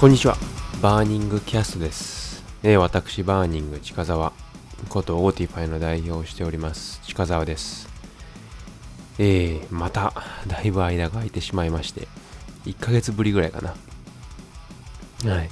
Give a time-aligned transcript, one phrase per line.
[0.00, 0.36] こんにちは。
[0.80, 2.44] バーニングキャストです。
[2.62, 4.32] えー私、バーニング近沢
[4.88, 7.00] ことオーティファイの代表をしております。
[7.02, 7.88] 近沢です。
[9.18, 10.12] えー、また、
[10.46, 12.06] だいぶ間が空いてしまいまして、
[12.66, 13.74] 1ヶ月ぶりぐらいかな。
[15.32, 15.50] はい。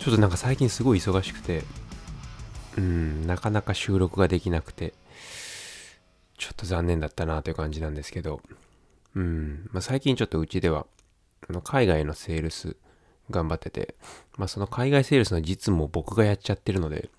[0.00, 1.62] ちょっとなんか最近すごい忙しくて、
[2.76, 4.94] うん、なかなか収録ができなくて、
[6.38, 8.40] ちょっと残念だったなという感じなんですけど、
[9.14, 10.88] うん、まあ、最近ちょっとうちでは、
[11.48, 12.76] あの海外のセールス
[13.30, 13.94] 頑張ってて、
[14.36, 17.10] まあその海外セールスの実務を僕がやっちゃってるので、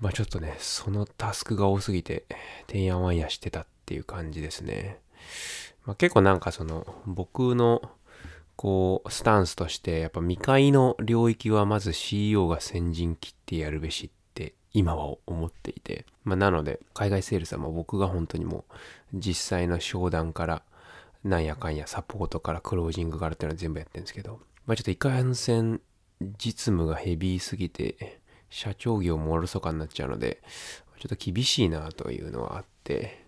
[0.00, 2.24] まあちょっとね、そのタスクが多すぎて、
[2.66, 4.98] てんやわんやしてたっていう感じですね。
[5.84, 7.82] まあ結構なんかその、僕の、
[8.56, 18.74] こう、スタンスとして、やっぱ未開の領域はまず CEO が先陣切ってやるべしって今は思っていて、まあなので、海外セールスはもう僕が本当にもう、
[19.14, 20.62] 実際の商談から、
[21.24, 25.80] なんやかんやサポートからクロージングからっていうのは全部やってるんですけど、まあちょっといかんせん
[26.20, 30.42] 実務がヘビーすぎて、社長業もおろそかになっちゃうので、
[31.00, 33.24] ちょっと厳しいなというのはあって、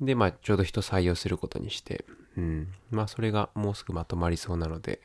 [0.00, 2.04] で、まあちょうど人採用することにして、
[2.36, 5.00] うん、まあそれがもうすぐまとまりそうなので、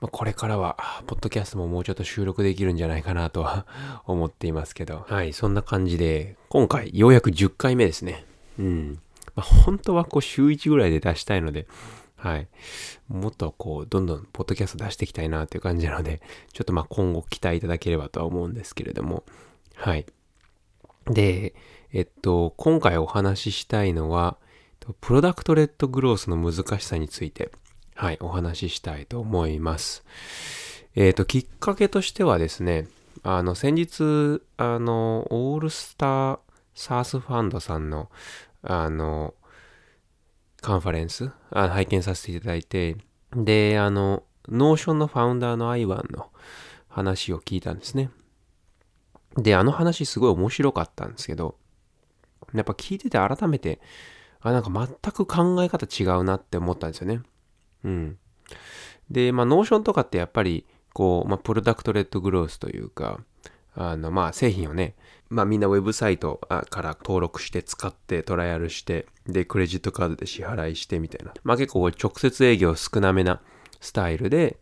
[0.00, 3.66] まあ、これからは、ポッドキャストももうちょっと収録できるんじゃないかなとは
[4.06, 8.24] 思っていますけど、はい、そんな感じで、今回ようやく10回目ですね。
[8.58, 9.00] うん。
[9.34, 11.66] まあ、本当はこう週1ぐらいで出したいので、
[12.18, 12.48] はい。
[13.08, 16.20] もっとこう、どんどんポッドキャスト出していきたいなという感じなので、
[16.52, 19.24] ちょっとまあ今後期待いただければとは思うんですけれども、
[19.76, 20.04] はい。
[21.06, 21.54] で、
[21.92, 24.36] えっと、今回お話ししたいのは、
[25.00, 27.52] プロダクトレッドグロースの難しさについて、
[27.94, 30.04] はい、お話ししたいと思います。
[30.96, 32.88] えっと、きっかけとしてはですね、
[33.22, 36.38] あの、先日、あの、オールスター
[36.74, 38.10] サースファンドさんの、
[38.62, 39.34] あの、
[40.60, 41.30] カンファレンス？
[41.50, 42.96] あ拝見させていただいて、
[43.34, 46.30] で、あの、ノーションのファウンダーのアイバンの
[46.88, 48.10] 話を聞いたんですね。
[49.36, 51.56] で、あの話すごい面白かったんですけど、
[52.54, 53.80] やっぱ聞いてて改めて、
[54.40, 57.20] あ、なんか全く考え方違うなって思ったんですよね。
[57.84, 58.18] うん。
[59.10, 63.20] で、まあ、ノーションとかってやっぱり、こう、まあ、 product-led growth というか、
[63.80, 64.94] あの、まあ、製品をね、
[65.30, 71.32] まあ、みんなウェブサイトから登録して使ってトライアルして、で、クレジットカードで支払いしてみたいな。
[71.44, 73.40] まあ、結構直接営業少なめな
[73.80, 74.58] スタイルで、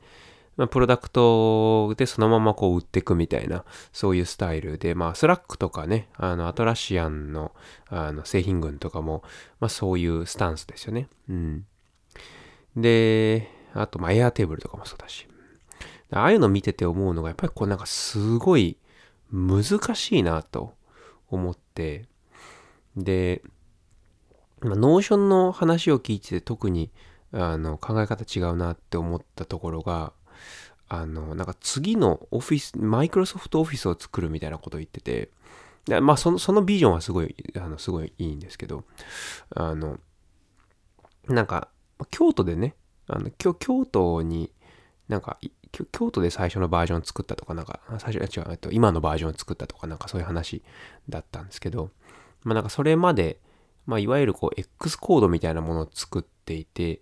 [0.59, 7.53] まあ、プロダクトでそのままこう売っていくみたいな、そういうスタイルで、まあ、スラックとかね、あの、アトラシアンの、
[7.89, 9.23] あの、製品群とかも、
[9.61, 11.09] まあ、そういうスタンスですよね。
[11.31, 11.67] うん。
[12.77, 15.27] で、あと、まあ、エアテーブルとかもそうだし。
[16.11, 18.77] ああいうの見てて思うのが、やっぱりこうなんかすごい
[19.33, 19.63] 難
[19.95, 20.75] しいなと
[21.29, 22.07] 思って、
[22.97, 23.43] で、
[24.63, 26.91] ノーションの話を聞いてて特に
[27.33, 30.13] あの考え方違うなって思ったところが、
[30.89, 35.31] あの、なんか次のオフィス、マイクロソフトオフィスを作るみたいなことを言ってて、
[35.87, 38.85] でまあその、そのビジョンはすごい、あの、すごいいいんですけど、
[39.51, 39.99] あの、
[41.29, 41.69] なんか、
[42.11, 42.75] 京都でね、
[43.09, 44.53] あの京京都に
[45.09, 45.39] なんか
[45.73, 50.63] 京都で最初のバージョン作ったとかなんか最初違うえっと今のバージョン作ったとかなんかそういう話
[51.09, 51.91] だったんですけど
[52.43, 53.41] まあなんかそれまで
[53.85, 57.01] まあいわゆるこう X コードみたいなものを作っていて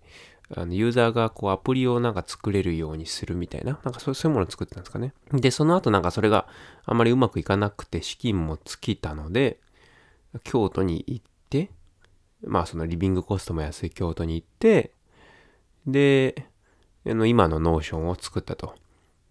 [0.55, 5.13] あのユーザーがこうアプリをなんか作れるようにするみたいななんかそういうものを作ってたんですかね。
[5.31, 6.47] でその後なんかそれが
[6.85, 9.59] あんまりうまくいかなくて資金も尽きたので
[10.43, 11.71] 京都に行って
[12.43, 14.91] まあその living cost も安い京都に行って
[15.87, 16.47] で、
[17.13, 18.75] の今のノーションを作ったと。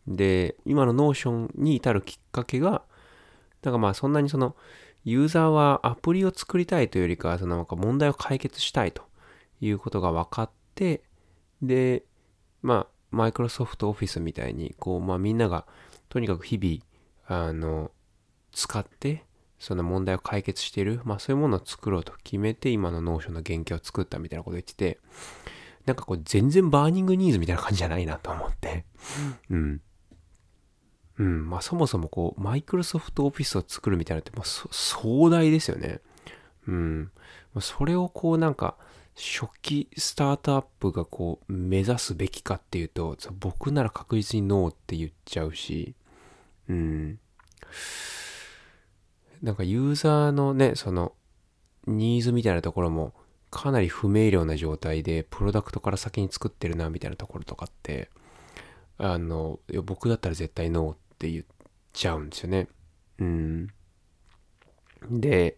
[0.06, 2.82] で、今のノーションに至るきっかけが、
[3.62, 4.54] なんかまあそんなにその
[5.04, 9.02] ユーザーはアプリを作りたいというよりかは、そのなんか問題を解決したいと
[9.60, 11.02] いうことが分かって、
[11.62, 12.04] で、
[12.62, 15.66] まあ、マイクロソフトオフィスみたいに、こう、まあみんなが
[16.08, 17.90] とにかく日々、あの、
[18.52, 19.24] 使って、
[19.58, 24.98] その問題を解決している、まあそういうものを作ろうと決めて、今のノーションの原型を作ったみたいなことを言ってて、
[25.86, 28.84] なんかこう全然 burning needs みたいな感じじゃないなと思って。
[29.50, 29.80] うん。
[31.18, 31.48] うん。
[31.48, 36.00] まあそもそもこう、マイクロソフトオフィスを作るみたいなのって、まあそ壮大ですよね。
[36.66, 37.10] うん。
[37.60, 38.76] それをこうなんか、
[39.16, 45.94] 初期スタートアップがこう、目指すべきかっていうと、僕なら確実にノーって言っちゃうし、
[46.68, 47.20] うん。
[49.42, 51.12] なんかユーザーのね、その、
[51.86, 53.12] ニーズみたいなところも、
[53.54, 58.10] かなり不明瞭な状態でプロダクトから先に作ってるなみたいなところとかって
[58.98, 61.44] あの僕だったら絶対ノーって言っ
[61.92, 62.68] ちゃうんですよね
[63.20, 63.68] うん
[65.08, 65.56] で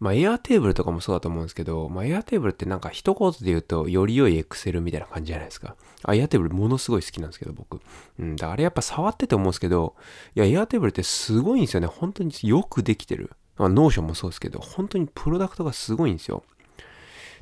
[0.00, 5.76] まあ、エアテーブルとかもそうだと思うんですけど、まあ、エアテーブルってなんか一言で言うと、より良いエクセルみたいな感じじゃないですか。
[6.04, 7.82] あ、エアテーブルものすごい好きなんですけど、僕。
[8.18, 9.94] うん、だあれやっぱ触ってて思うんですけど、
[10.34, 11.86] いや、エアテーブルってすごいんですよね。
[11.86, 13.30] 本当によくできてる。
[13.58, 16.44] まあ、ノーションもそうですけど、本当にプロダクトがすごいんですよ。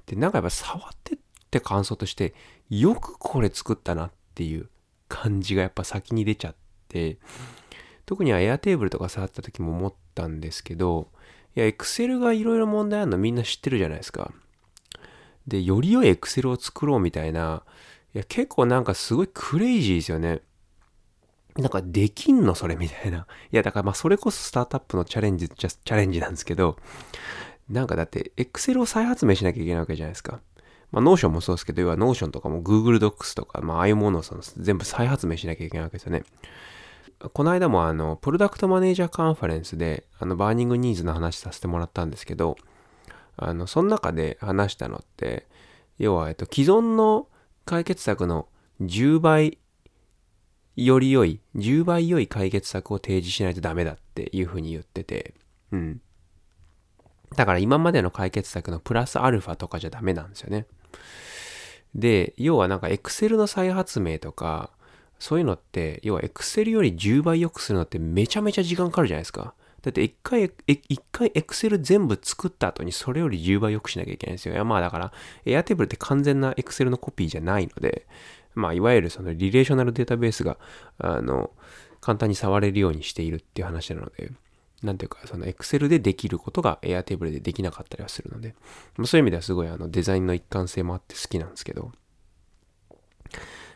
[0.08, 1.19] で、なんかやっぱ触ってっ
[1.50, 2.34] て感想として、
[2.70, 4.69] よくこれ作ったなっていう
[5.08, 6.55] 感じがやっぱ先に出ちゃっ
[6.88, 7.19] て、
[8.06, 11.08] 特にエアテーブルとか触った時も思ったんですけど、
[11.55, 14.32] いや、Excel がいろいろ問題あるのみんな知ってるじゃないですか。
[15.46, 17.64] で、より良い Excel を作ろうみたいな、
[18.14, 20.40] いや、結構なんかすごいクレイジーですよね。
[21.56, 23.26] なんかできんのそれみたいな。
[23.52, 26.76] いや、だからまあそれこそスタートアップのチャレンジ、チャレンジなんですけど、
[27.69, 30.41] なんかだって Excel を再発明しなきゃいけないわけじゃないですか。
[30.91, 36.25] まあ Notion もそうですけど、要は Notion とかも Google Docs とか、まあああいうものをその全部再発明しなきゃいけないわけですよね。
[37.32, 42.56] この間もあの、プロダクトマネージャーカンファレンスで、あの、 burning needs の話させてもらったんですけど、
[43.37, 45.47] あの、その中で話したのって、
[45.99, 47.26] 要は、えっと、既存の
[47.65, 48.49] 解決策の
[48.81, 49.59] 10倍
[50.76, 55.35] より良い、10倍良い解決策を提示しないとダメだっていうふうに言ってて、
[55.73, 56.00] うん。
[57.36, 60.66] だから今までの解決策のプラスアルファとかじゃダメなんですよね。
[61.94, 64.70] で、要はなんか Excel の再発明とか、
[65.19, 69.54] そういうのって、要は Excel より10倍良くするのってめちゃめちゃ時間かかるじゃないですか。
[69.82, 74.54] だって一回、一回 Excel 全部作った後にそれより10倍良くしなきゃいけないんですよ。
[74.54, 75.12] いやまあだから、
[75.44, 78.06] Airtable って完全な Excel のコピーじゃないので、
[78.54, 80.58] まあいわゆるそのリレーショナルデータベースが、
[80.98, 81.50] あの、
[82.00, 84.31] 簡単に触れるようにしているっていう話なので、
[84.82, 88.54] なんていうか、その Excel でできることが Airtable でできなかったりはするので、
[88.96, 91.92] まあ、そういう意味ではすごいあのデザインの一貫性もあって好きなんですけど、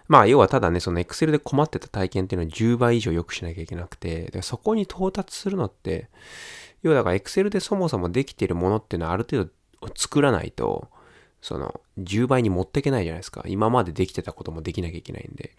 [0.08, 6.08] まあ、要はただね、その Excel で困ってた体験っていうのは10倍以上良くしなきゃいけなくて、そこに到達するのって、
[6.82, 9.50] 要はだから Excel でそもそもできてるものっていうのはある程度
[9.94, 10.88] 作らないと、
[11.40, 13.42] その10倍に持っていけないじゃないですか。
[13.46, 15.56] 今までできてたこともできなきゃいけないんで。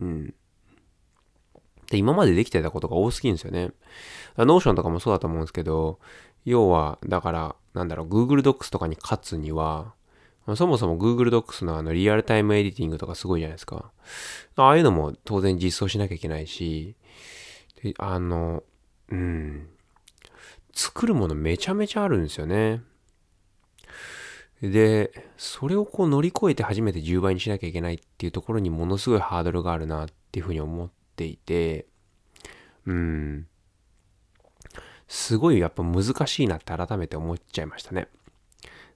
[0.00, 0.34] うん。
[1.90, 3.72] で、今までできてたことが多すぎるんですよね。
[4.36, 5.98] Notion とかもそうだと思うんですけど、
[6.44, 9.94] 要は、だから、なんだろう、Google Docs とかに勝つには、
[10.56, 13.90] そもそも Google Docs のあの real-time editing とかすごいじゃないですか。
[14.56, 16.96] ああいうのも当然実装しなきゃいけないし、
[17.98, 18.62] あの、
[19.10, 19.68] うん、
[20.74, 22.82] 作るものめちゃめちゃあるんですよね。
[24.60, 31.86] で、それをこう乗り越えて初めて10倍にしなきゃいけないっていうところにものすごいハードルがあるなっていうふうに思っていて、
[32.86, 33.46] うん、
[35.08, 38.08] すごいやっぱ難しいなって改めて思っちゃいましたね。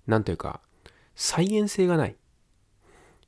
[0.06, 0.60] なんというか、
[1.14, 2.16] 再現性がない。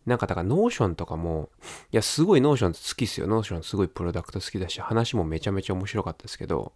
[0.06, 1.50] なんかだから Notion とかも、
[1.92, 3.26] いや、すごい Notion 好きっすよ。
[3.26, 6.72] Notion すごいプロダクト好きだし、話もめちゃめちゃ面白かったですけど、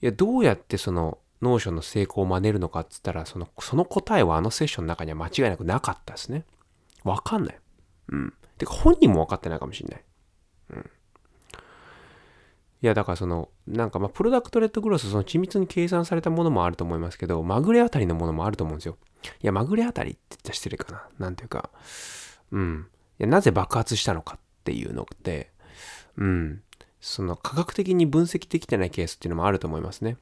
[0.00, 6.44] いや、どうやってその Notion の成功を真似るのかっつったら、その、その答えはあのセッションの中には間違いなくなかったですね。
[7.04, 7.58] わかんない。
[8.08, 8.34] うん。
[8.58, 10.04] てか本人も分かってないかもしんない。
[10.70, 10.90] うん。
[12.82, 18.96] いや、だからその、なんかまあ、 product-led growth、その緻密に計算されたものもあると思いますけど、まぐれあたりのものもあると思うんですよ。
[19.40, 21.06] いや、まぐれあたりって言ったら失礼かな。
[21.18, 21.70] なんていうか、
[22.50, 22.86] うん。
[23.20, 25.52] いや、なぜ爆発したのかっていうのって、
[26.16, 26.62] うん。
[27.00, 30.16] その科学的に分析できてないケースっていうのもあると思いますね。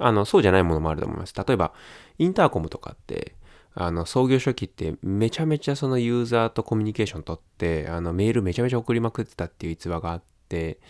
[0.00, 1.34] あの、そうじゃないものもあると思います。
[1.34, 1.72] 例えば、
[2.18, 3.36] インターコムとかって、
[3.74, 10.80] あの、創業初期ってめちゃめちゃそのユーザーとコミュニケーション取って、あの、メールめちゃめちゃ送りまくってたっていう逸話があって、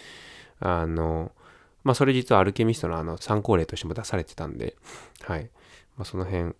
[0.61, 1.33] あの、
[1.85, 4.77] まあ、それ実はアルケミストのあの参考例としても出されてたんで、
[5.23, 5.50] はい。
[5.97, 6.55] まあ、その辺、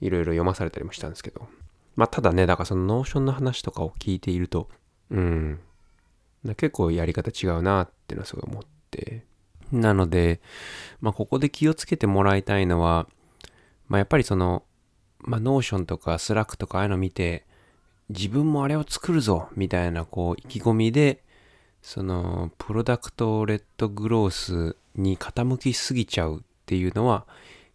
[0.00, 1.48] いろいろ読まされたりもしたんですけど。
[1.94, 4.68] まあ、ただね、だからその Notion の話とかを聞いていると、
[5.10, 5.60] うん、
[6.56, 9.24] 結構やり方違うなっていうのはすごい思って。
[9.72, 10.40] なので、
[11.00, 13.08] まあ、ここで気をつけてもらいたいのは、
[13.88, 14.64] まあ、やっぱりその、
[15.20, 17.46] まあ、 Notion とか Slack とかああいうの見て、
[18.08, 21.24] 自分もあれを作るぞみたいなこう意気込みで
[21.86, 27.26] その product-led growth に傾きすぎちゃうっていうのは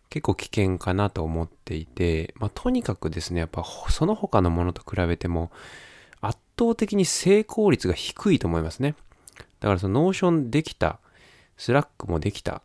[0.10, 5.50] 結構危険かなと思っていて、まあ、とにかくですねやっぱその他のものと比べても
[6.20, 8.96] 圧倒的に成功率が低いと思いますね。
[9.62, 11.00] だからその Notion できた
[11.56, 12.64] Slack もできた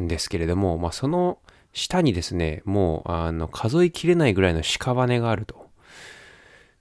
[0.00, 1.36] んですけれども、まあ、その
[1.74, 5.65] 下にですねもうあの数えきれないぐらいの屍があると。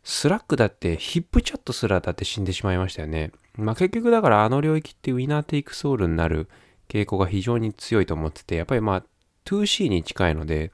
[0.06, 6.48] Slack だって HipChat すらだって死んでしまいましたよねまあ結局だからあの領域って winner takes all になる
[6.88, 9.04] 傾向が非常に強いと思ってて、やっぱりまあ
[9.46, 10.72] 2C に近いので、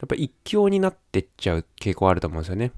[0.00, 2.72] やっぱ一強になってっちゃう傾向あると思うんですよね。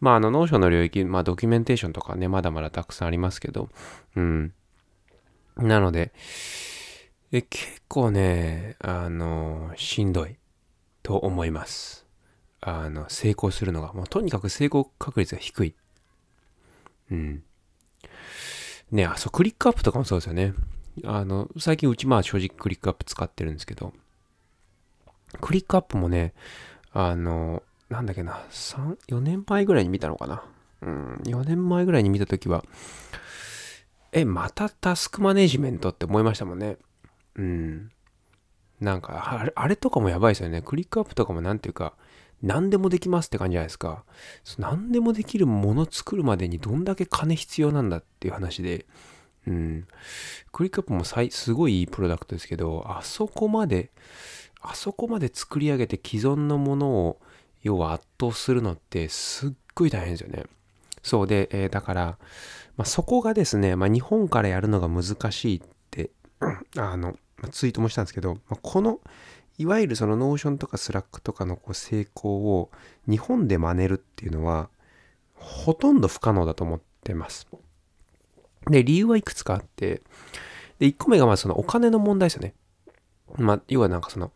[0.00, 3.68] まああの Notion の領域、まあドキュメンテーションとかね、まだまだたくさんありますけど、
[4.16, 4.52] うん。
[5.56, 6.12] なので、
[7.32, 10.36] え結構ね、あの、しんどい。
[11.02, 12.07] と思います。
[12.60, 13.92] あの、成功するのが。
[13.92, 15.74] もうとにかく成功確率が低い。
[17.10, 17.42] うん。
[18.90, 20.54] ね、あ、そう、クリックアップとかもそうですよね。
[21.04, 23.92] あの、最近うちまあ正直クリックアップ使ってるんですけど、
[25.40, 26.32] クリックアップもね、
[26.92, 30.42] あの、なんだっけな、3、4年前ぐらいに見たのかな。
[30.80, 32.64] うん、4年前ぐらいに見たときは、
[34.12, 36.78] え、またタスクマネジメントって思いましたもんね。
[37.36, 37.90] うん。
[38.80, 40.62] なんか、あれとかもやばいですよね。
[40.62, 41.94] クリックアップとかもなんていうか、
[42.42, 44.04] 何でもできますって感じじゃないですか。
[44.58, 48.86] 何でもできるもの作るまでにどんだけ金必要なんだっていう話で、
[49.46, 49.86] うん。
[50.52, 53.90] ClickUp もすごいいいプロダクトですけど、あそこまで、
[54.60, 57.20] あそこまで作り上げて既存のものを、
[57.62, 60.44] 要は圧倒するのってすっごい大変ですよね。
[61.02, 62.18] そうで、えー、だから、
[62.76, 66.10] まあ、そこがですね、まあ、日本からやるのが難しいって、
[66.76, 67.16] あの、
[67.50, 69.00] ツイートもしたんですけど、まあ、この、
[69.58, 72.70] いわゆるその Notion とか Slack とかのこう成功を
[73.08, 74.70] 日本で真似るっていうのは、
[75.34, 77.48] ほとんど不可能だと思ってます。
[78.70, 80.02] で、理由はいくつかあって、
[80.78, 82.54] で、1個目がまあそのお金の問題ですよね。
[83.36, 84.32] まあ、要はなんかその、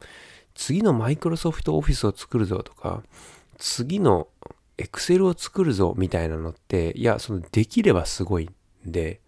[0.55, 3.03] 次のマイクロソフトオフィスを作るぞとか、
[3.59, 4.29] 次の
[4.79, 8.51] エクセルを作るぞみたいなのって、いや、そのできればすごい
[8.87, 9.21] んで、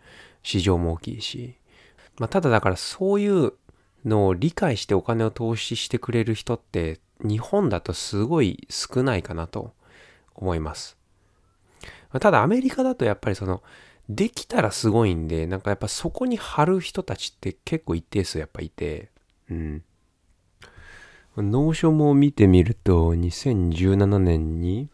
[0.43, 1.55] 市場も大きいし。
[2.19, 3.53] まあ、ただだからそういう
[4.05, 9.73] のを理解してお金を投資してくれる人って、日本だとすごい少ないかなと
[10.35, 10.97] 思います。
[12.21, 13.63] ただアメリカだとやっぱりその、
[14.09, 19.11] できたらすごいんで、なんかやっぱそこに張る人たちって結構一定数やっぱいて、
[19.51, 19.83] うん。
[21.37, 24.89] Notion も見てみると、2017年に、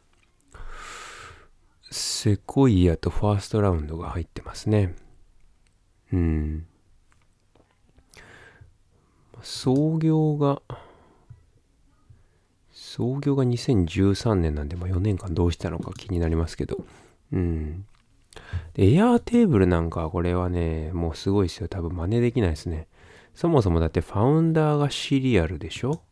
[1.90, 4.94] Sequoia と First Round が入ってますね。
[6.12, 6.66] うん。
[9.42, 10.62] 創業が、
[12.72, 16.84] 創業が2013年なんで、まあ、4年間どうしたのか気になりますけど。
[17.32, 17.84] うん。
[18.76, 21.68] Airtable なんかこれはね、もうすごいですよ。
[21.68, 22.88] 多分真似できないですね。
[23.34, 26.02] そもそもだって founder が serial でしょ？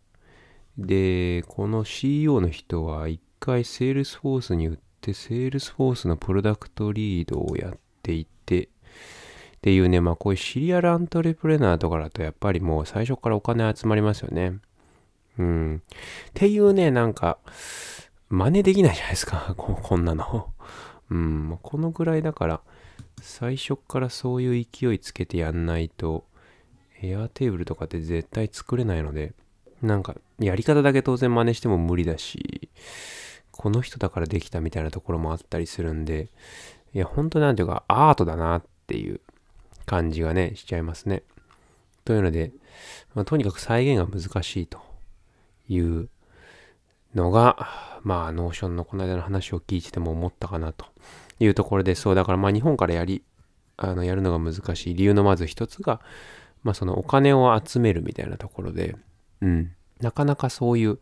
[0.77, 8.69] で、この CEO の人は一回 Salesforce に売って、 Salesforce の product lead をやっていて、
[9.59, 14.59] っていうね、まあこういうシリアルアントレプレナーとかだとやっぱりもう最初からお金集まりますよね。
[15.39, 15.83] うん。
[16.31, 17.39] っていうね、なんか、
[18.29, 19.55] 真似できないじゃないですか。
[19.59, 20.53] こんなの。
[21.11, 21.59] うん。
[21.63, 22.61] このぐらいだから、
[23.21, 26.25] 最初からそういう勢いつけてやんないと、
[27.03, 29.33] エアーテーブルとかって絶対作れないので、
[29.83, 32.69] なんか、やり方だけ当然真似しても無理だし、
[33.53, 36.29] この人だからできたみたいなところもあったりするんで、
[36.95, 39.21] いや、ほんとなんていうか、アートだなっていう
[39.89, 41.23] 感じがね、しちゃいますね。
[42.05, 42.53] というので、
[43.15, 44.79] まあ、とにかく再現が難しいと
[45.69, 46.09] いう
[47.15, 50.87] のが、まあ、 Notion のこの間の話を聞いてても思ったかなと
[51.41, 53.23] いうところで、そう、だからまあ日本からやり、
[53.77, 56.01] あの、やるのが難しい理由のまず一つが、
[56.63, 58.97] まあそのお金を集めるみたいなところで、
[59.41, 60.99] うん、なかなかそういう、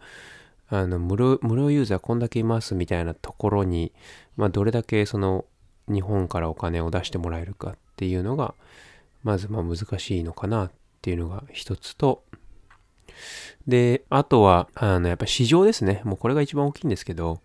[0.68, 3.92] あの、無料、無料ユーザーこんだけいますみたいなところに、
[4.36, 5.44] まあどれだけその
[5.88, 8.54] 日本からお金を出してもらえるかっっていうのが、
[9.22, 12.24] まずまあ難しいのかなっていうのが一つと、
[13.66, 16.02] で、あとは、あの、やっぱ市場ですね。
[16.04, 17.40] もうこれが一番大きいんですけど、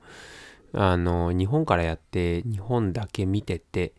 [0.74, 3.94] あの、日本からやって、日本だけ見てて、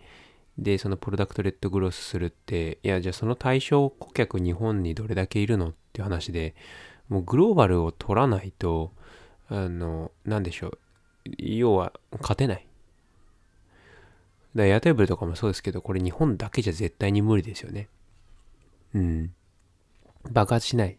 [0.59, 6.55] で、そのプロダクトレッドグロスするって、いや、じゃあその対象顧客日本にどれだけいるのっていう話で、
[7.09, 8.93] もうグローバルを取らないと、
[9.49, 10.79] あの、なんでしょう。
[11.39, 12.67] 要は、勝てない。
[14.55, 17.89] だエアテーブルとかもそうですけど、これ日本だけじゃ絶対に無理ですよね。
[18.95, 19.35] うん。
[20.31, 20.99] 爆発しない。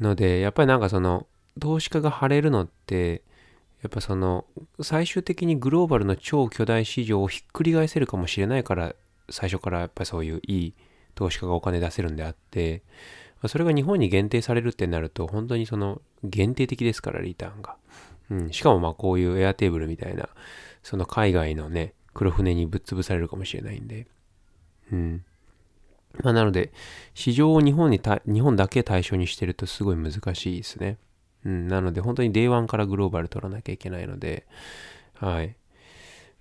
[0.00, 1.26] ので、やっぱりなんかその、
[1.60, 3.22] 投資家が張れるのって、
[3.82, 4.46] やっぱその、
[4.80, 8.94] 最終的にグローバルの超巨大市場をひっくり返せるかもしれないから、
[9.30, 10.74] 最初からやっぱりそういういい
[11.14, 12.82] 投資家がお金出せるんであって、
[13.46, 17.76] それが日本に限定されるってなると、本当にその限定的ですから、リターンが。
[18.30, 20.28] うん、しかもまあこういうエアテーブルみたいな、
[20.82, 24.08] その海外のね、黒船にぶっ潰されるかもしれないんで。
[24.92, 25.24] うん。
[26.20, 26.72] まあ、なので、
[27.14, 30.98] 市場を日本に日本だけ対象にしてるとすごい難しいですね。
[31.44, 31.68] うん。
[31.68, 34.48] なので、本当に Day1 からグローバル取らなきゃいけないので、
[35.14, 35.54] はい。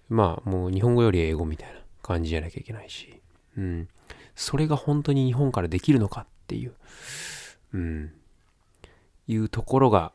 [0.10, 3.22] まあ、もう日本語より英語みたいな感じじゃなきゃいけないし、
[3.56, 3.88] うん。
[4.36, 6.74] それが本当に日本からできるのかっていう、
[7.74, 8.12] うん。
[9.28, 10.12] いうところが、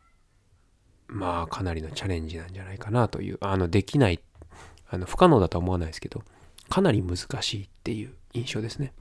[1.07, 4.19] まあ、かなりのチャレンジなんじゃないかなという、あの、できない
[4.93, 6.23] あの不可能だとは思わないですけど、
[6.69, 8.93] かなり難しいっていう印象ですね。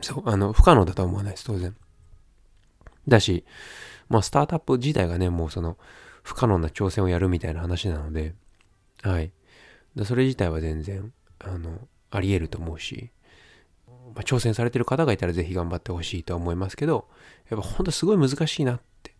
[0.00, 1.76] そう、あの、不可能だとは思わないです、当然。
[3.06, 3.44] だし、
[4.08, 5.76] まあ、スタートアップ自体がね、もうその、
[6.22, 8.34] 不可能な挑戦をやるみたいな話なので、
[9.02, 9.30] はい。
[10.04, 13.10] それ自体は全然、あの、あり得ると思うし、
[13.86, 17.08] まあ、挑戦されてる方がいたらぜひ頑張ってほしいとは思いますけど、
[17.50, 19.14] やっぱ本当すごい難しいなって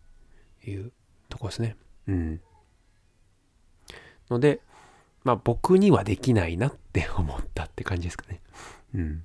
[0.67, 0.91] いう
[1.29, 1.77] とこですね。
[2.07, 2.41] うん。
[4.31, 4.61] ので、
[5.23, 8.41] まあ僕にはできないなって 思ったって感じですかね。
[8.95, 9.23] うん。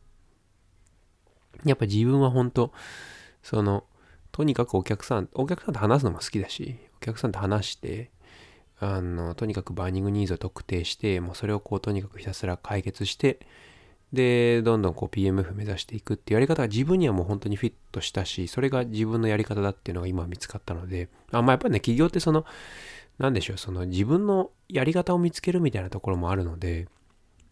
[1.65, 2.73] やっぱ自分は本当
[3.43, 3.85] その、
[4.33, 8.11] とにかくお客さん、お客さんと話すのも好きだし、お客さんと話して、
[8.79, 13.41] あの、とにかく burning needs を特定して、もうそれをこう、とにかくひたすら解決して、
[14.13, 22.45] で、どんどんこう PMF 目指していくっていうやり方が自分にはもう本当にフィットしたし、それが自分のやり方だっていうのが今見つかったので、あまあやっぱりね、起業ってその、
[23.19, 26.89] なんでしょう、その自分のやり方を見つけるみたいなところもあるので、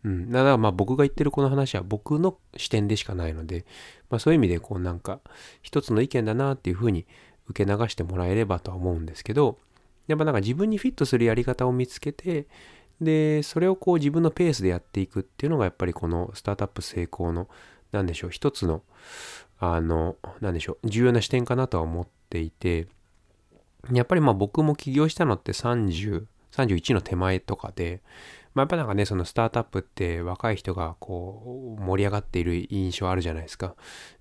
[0.05, 0.31] うん。
[0.31, 3.65] だからまあ僕が言ってるこの話は僕の視点でしかないので、
[4.11, 5.21] まあそういう意味でこうなんか
[5.63, 7.07] 一つの意見だなっていうふうに
[7.49, 9.59] 受け流してもらえればとは思うんですけど、
[10.07, 12.47] やっぱなんか自分にフィットするやり方を見つけて、
[13.01, 17.49] で、それをこう自分のペースでやっていくっていうのがやっぱりこのスタートアップ成功の、
[17.93, 18.83] なんでしょう、一つの、
[19.59, 22.87] あの、なんでしょう、重要な視点かなとは思っていて、
[23.93, 28.03] やっぱりまあ僕も起業したのって30、31の手前とかで、
[28.55, 33.75] まあ、やっぱなんかね、そのスタートアップって若い人がこう盛り上がっている印象あるじゃないですか。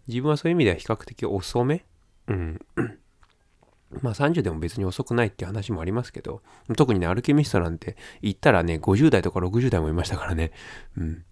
[0.07, 1.85] 自分はそういう意味では比較的遅め
[2.27, 2.65] うん。
[4.01, 6.41] まあ30でも別に遅くないって話もありますけど、
[6.75, 10.51] 特にね、アルケミストなんて言ったらね、50代とか60代もいましたからね。
[10.97, 11.23] うん。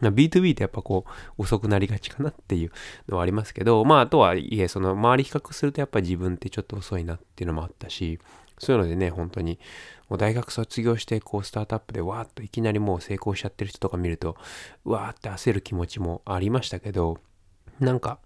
[0.00, 1.04] B2B ってやっぱこ
[1.38, 2.70] う遅くなりがちかなっていう
[3.08, 8.18] のはありますけど、まああとはいえ、その周り比較するとやっぱ自分ってちょっと遅いなっていうのもあったし、
[8.58, 9.58] そういうのでね、本当に
[10.08, 14.36] もう大学卒業してこうスタートアップでわーっといきなりもう成功しちゃってる人とか見ると、
[14.84, 17.18] うわーって焦る気持ちもありましたけど、
[17.80, 18.18] なんか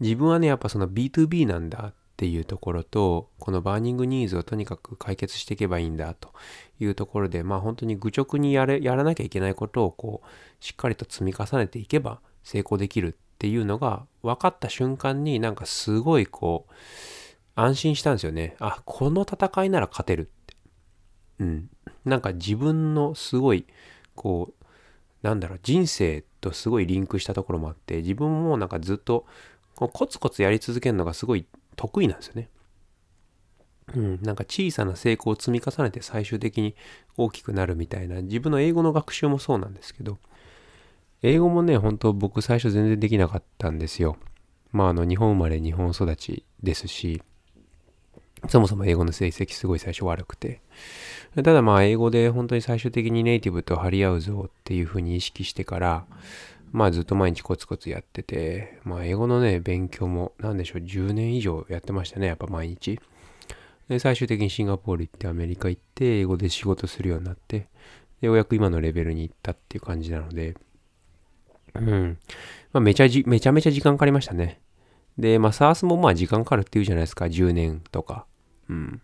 [0.00, 6.32] 自分はね、やっぱその B2B なんだっていうところと、この burning needs をとにかく解決していけばいいんだと
[6.80, 16.72] いうところで、まあ本当に愚直にやれやらなきゃいけないことをこう、しっかりと積み重ねていけば成功できるっていうのが分かった瞬間になんかすごいこう、
[17.54, 18.56] 安心したんですよね。
[18.60, 20.56] あ、この戦いなら勝てるって。
[21.40, 21.70] うん。
[22.06, 23.66] なんか自分のすごい、
[24.14, 24.64] こう、
[25.20, 29.26] なんだろう、人生とすごいリンクしたところもあって、自分もなんかずっと、
[29.74, 31.44] コツコツやり続けるのがすごい
[31.76, 32.48] 得意なんですよね。
[33.94, 36.74] うん、なんか小さな成功を積み重ねて最終的に
[37.16, 38.20] 大きくなるみたいな。
[38.22, 40.18] 自分の英語の学習もそうなんですけど。
[41.22, 44.16] 英語もね本当僕最初全然できなかったんですよ。
[44.72, 47.22] まああの日本生まれ日本育ちですし。
[48.48, 50.60] そもそも英語の成績すごい最初悪くて。
[51.34, 56.06] ただまあ英語で本当に最終的にネイティブと張り合うぞっていうふうに意識してから
[56.76, 63.00] まあずっと毎日コツコツやってて、まあ英語のね、勉強も、なんでしょう、10年以上やってましたね、やっぱ毎日。
[63.88, 67.68] で、最終的にシンガポール行ってアメリカ行って、英語で仕事するようになって、
[68.20, 70.54] で、ようやく今のレベルに行ったっていう感じなので、
[71.76, 72.18] うん。
[72.74, 74.60] まあめちゃじ、めちゃめちゃ時間かかりましたね。
[75.16, 78.26] で、まあ SARS もまあ時間かかるって言うじゃないですか、10年とか。
[78.68, 79.00] うん。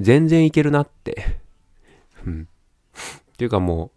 [0.00, 1.38] 全然いけるなって。
[2.26, 2.48] うん。
[3.34, 3.92] っていうかも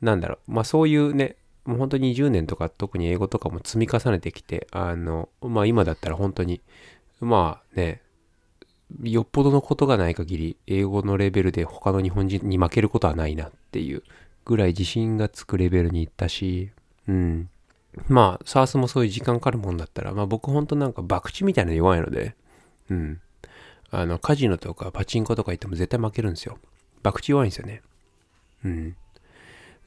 [0.00, 0.52] う、なんだろう。
[0.52, 1.36] まあそういうね、
[1.70, 6.60] もう本当に20年とか特に英語とかも積み重ねてきて、あの、まあ今だったら本当に、
[7.20, 8.02] まあね、
[9.04, 14.02] よっぽどのことがない限り、英語のレベルで他の日本人に負けることはないなっていう
[14.44, 16.70] ぐらい自信がつくレベルに行ったし、
[17.06, 17.48] うん。
[18.08, 22.34] まあ、サースもそういう時間かかるもんだったら、まあ僕ほんとなんか博打みたいなの弱いので、
[22.90, 23.20] うん。
[23.92, 26.58] あの、カジノとかパチンコとか行っても絶対負けるんですよ。
[27.04, 27.82] 博打弱いんですよね。
[28.64, 28.96] うん。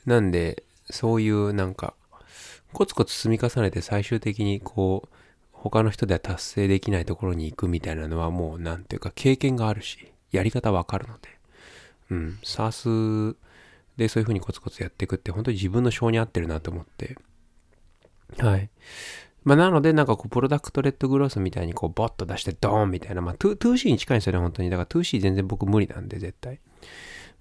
[0.05, 1.93] なんで、そういうなんか、
[2.73, 5.09] コツコツ積み重ねて最終的にこう、
[5.51, 11.29] 他の人では達成できないところに行くみたいなのはもうなんていうか経験があるし、やり方わかるので、
[12.11, 13.37] うん、サース
[13.97, 17.15] でそういう風にコツコツやっていくって本当に自分の性に合ってるなと思って、
[18.37, 18.69] はい。
[19.43, 24.69] まあ、なので、なんかこう、 product-led growth みたいにこう、ボッと出してドーンみたいな、まあ、2C に近いんですよね、本当に。
[24.69, 26.59] だから 2C 全然僕無理なんで、絶対。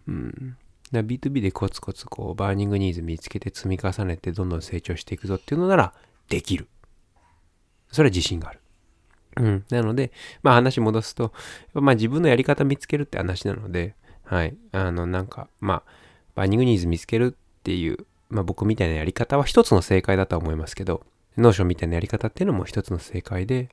[0.08, 0.56] うん。
[0.92, 5.94] だ B2B でコツコツこう burning needs 見つけて積み重ねてどんどん成長していくぞっていうのなら
[6.28, 6.68] できる。
[7.90, 8.60] それは自信がある。
[9.36, 9.64] うん。
[9.70, 11.32] なので、まあ話戻すと、
[11.74, 14.56] まあ自分のやり方見つけるって話なので、はい。
[14.72, 15.82] あの、なんか、まあ、
[16.34, 21.04] burning needs 見つけるっていう、まあ僕みたいなやり方は一つの正解だとは思いますけど、
[21.36, 23.70] Notion みたいなやり方っていうのも一つの正解で、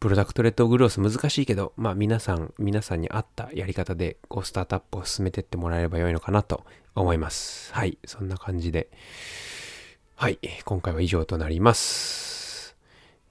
[0.00, 7.72] product-led growth 難しいけど、まあ皆さん、皆さんに合ったやり方で、こうスタートアップを進めてってもらえれば良いのかなと思います。
[7.74, 8.88] はい、そんな感じで。
[10.16, 12.76] はい、今回は以上となります。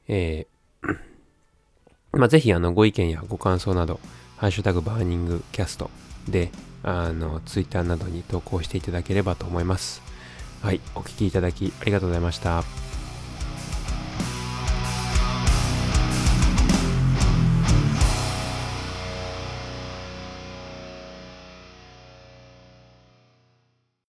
[0.07, 0.97] えー、
[2.13, 3.99] まあ、ぜひあのご意見やご感想など、
[4.37, 5.89] ハッシュタグバーニングキャスト
[6.27, 6.51] で、
[6.83, 10.01] あの、ツイッターなどに投稿していただければと思います。
[10.61, 12.86] はい、お聴きいただきありがとうございました。